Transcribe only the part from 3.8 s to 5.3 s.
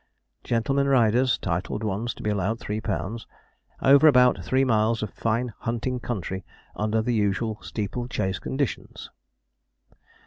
Over about three miles of